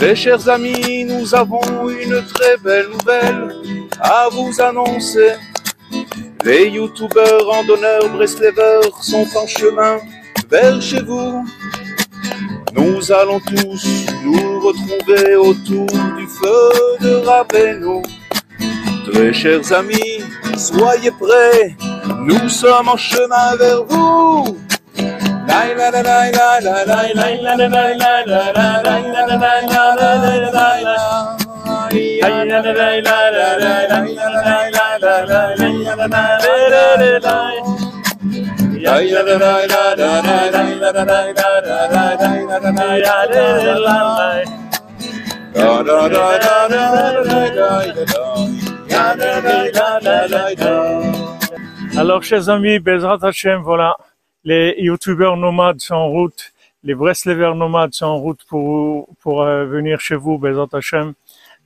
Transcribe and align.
Très 0.00 0.16
chers 0.16 0.48
amis, 0.48 1.04
nous 1.04 1.34
avons 1.34 1.60
une 1.90 2.24
très 2.24 2.56
belle 2.56 2.86
nouvelle 2.88 3.54
à 4.00 4.30
vous 4.32 4.58
annoncer. 4.58 5.32
Les 6.42 6.70
youtubeurs 6.70 7.44
randonneurs 7.46 8.08
Breslevers 8.08 8.96
sont 9.02 9.26
en 9.36 9.46
chemin 9.46 9.98
vers 10.48 10.80
chez 10.80 11.02
vous. 11.02 11.44
Nous 12.72 13.12
allons 13.12 13.40
tous 13.40 14.06
nous 14.24 14.60
retrouver 14.60 15.36
autour 15.36 15.86
du 16.16 16.26
feu 16.26 16.70
de 17.02 17.16
Rabbeinu. 17.16 18.00
Très 19.12 19.34
chers 19.34 19.70
amis, 19.70 20.24
soyez 20.56 21.10
prêts, 21.10 21.76
nous 22.20 22.48
sommes 22.48 22.88
en 22.88 22.96
chemin 22.96 23.54
vers 23.56 23.84
vous. 23.84 24.56
Alors, 51.96 52.22
chers 52.22 52.48
amis, 52.48 52.78
Bezrat 52.78 53.18
Hashem, 53.22 53.62
voilà, 53.62 53.96
les 54.44 54.74
youtubeurs 54.78 55.36
nomades 55.36 55.80
sont 55.80 55.94
en 55.94 56.08
route, 56.08 56.52
les 56.82 56.94
Breslevers 56.94 57.54
nomades 57.54 57.92
sont 57.94 58.06
en 58.06 58.18
route 58.18 58.44
pour, 58.48 59.08
pour 59.20 59.42
euh, 59.42 59.66
venir 59.66 60.00
chez 60.00 60.16
vous, 60.16 60.38
Bezrat 60.38 60.68
Hashem, 60.72 61.12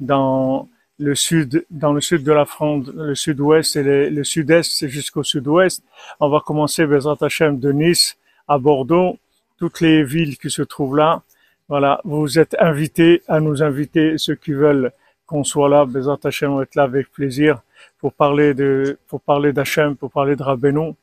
dans 0.00 0.68
le 0.98 1.14
sud, 1.14 1.66
dans 1.70 1.92
le 1.92 2.00
sud 2.00 2.22
de 2.22 2.32
la 2.32 2.46
France, 2.46 2.86
le 2.94 3.14
sud-ouest 3.14 3.76
et 3.76 3.82
le, 4.10 4.24
sud-est 4.24 4.86
jusqu'au 4.88 5.22
sud-ouest. 5.22 5.82
On 6.20 6.28
va 6.28 6.40
commencer 6.40 6.86
Bezrat 6.86 7.18
Hashem 7.20 7.58
de 7.58 7.72
Nice 7.72 8.16
à 8.48 8.58
Bordeaux, 8.58 9.18
toutes 9.58 9.80
les 9.80 10.02
villes 10.02 10.38
qui 10.38 10.50
se 10.50 10.62
trouvent 10.62 10.96
là. 10.96 11.22
Voilà, 11.68 12.00
vous 12.04 12.38
êtes 12.38 12.56
invités 12.58 13.22
à 13.28 13.40
nous 13.40 13.62
inviter, 13.62 14.16
ceux 14.18 14.34
qui 14.34 14.52
veulent 14.52 14.92
qu'on 15.26 15.44
soit 15.44 15.68
là, 15.68 15.84
Bezrat 15.84 16.18
Hashem, 16.24 16.52
on 16.52 16.56
va 16.56 16.62
être 16.62 16.74
là 16.74 16.84
avec 16.84 17.12
plaisir 17.12 17.60
pour 17.98 18.12
parler 18.12 18.54
de, 18.54 18.98
pour 19.08 19.20
parler 19.20 19.52
d'Hachem, 19.52 19.96
pour 19.96 20.10
parler 20.10 20.36
de 20.36 20.42
Rabbeinu, 20.42 20.94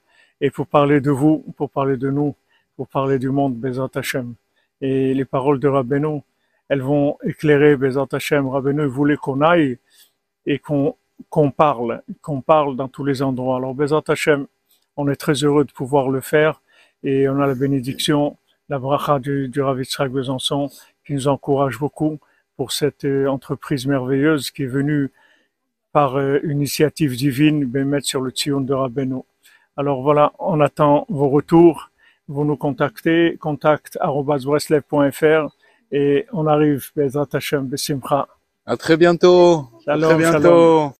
et 0.41 0.51
pour 0.51 0.67
parler 0.67 1.01
de 1.01 1.11
vous, 1.11 1.43
pour 1.57 1.69
parler 1.69 1.97
de 1.97 2.09
nous, 2.09 2.35
pour 2.75 2.87
parler 2.87 3.19
du 3.19 3.29
monde, 3.29 3.55
Bezrat 3.55 3.89
Hashem. 3.95 4.33
Et 4.81 5.13
les 5.13 5.25
paroles 5.25 5.59
de 5.59 5.67
Rabbeinu, 5.67 6.21
elles 6.69 6.81
vont 6.81 7.17
éclairer 7.23 7.75
Bezrat 7.75 8.07
Hashem. 8.11 8.47
Rabbeinu 8.47 8.85
voulait 8.85 9.17
qu'on 9.17 9.41
aille 9.41 9.77
et 10.45 10.59
qu'on 10.59 10.95
qu'on 11.29 11.51
parle, 11.51 12.01
qu'on 12.21 12.39
parle 12.39 12.77
dans 12.77 12.87
tous 12.87 13.03
les 13.03 13.21
endroits. 13.21 13.57
Alors 13.57 13.73
Bezrat 13.73 14.03
Hashem, 14.07 14.47
on 14.95 15.09
est 15.09 15.17
très 15.17 15.33
heureux 15.33 15.65
de 15.65 15.71
pouvoir 15.71 16.09
le 16.09 16.21
faire 16.21 16.61
et 17.03 17.27
on 17.27 17.41
a 17.41 17.47
la 17.47 17.55
bénédiction, 17.55 18.37
la 18.69 18.79
bracha 18.79 19.19
du, 19.19 19.49
du 19.49 19.61
Rav 19.61 19.79
Yitzhak 19.79 20.11
qui 21.05 21.13
nous 21.13 21.27
encourage 21.27 21.77
beaucoup 21.77 22.19
pour 22.55 22.71
cette 22.71 23.05
euh, 23.05 23.27
entreprise 23.27 23.87
merveilleuse 23.87 24.51
qui 24.51 24.63
est 24.63 24.67
venue 24.67 25.11
par 25.91 26.17
euh, 26.17 26.39
une 26.43 26.57
initiative 26.57 27.15
divine, 27.15 27.65
mettre 27.85 28.07
sur 28.07 28.21
le 28.21 28.31
Tzion 28.31 28.61
de 28.61 28.73
Rabbeinu. 28.73 29.21
Alors 29.79 30.01
voilà, 30.01 30.33
on 30.39 30.59
attend 30.59 31.05
vos 31.07 31.29
retours. 31.29 31.89
Vous 32.27 32.43
nous 32.43 32.57
contactez, 32.57 33.37
contact.breslev.fr 33.39 35.55
et 35.93 36.25
on 36.33 36.47
arrive, 36.47 36.91
Bezrat 36.97 37.27
Hashem, 37.31 37.65
Besimcha. 37.65 38.27
À 38.65 38.75
très 38.75 38.97
bientôt. 38.97 39.69
À 39.87 39.97
très 39.97 40.01
shalom. 40.01 40.17
bientôt. 40.17 40.91